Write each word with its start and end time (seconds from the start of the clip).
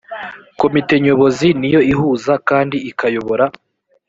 komite 0.61 0.93
nyobozi 1.05 1.47
ni 1.59 1.69
yo 1.73 1.79
ihuza 1.91 2.33
kandi 2.49 2.77
ikayobora 2.89 3.45